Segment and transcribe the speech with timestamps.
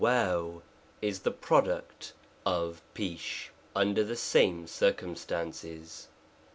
[0.03, 0.63] 5
[1.03, 2.13] is the product
[2.43, 6.07] of Pesh ()under the same circumstances.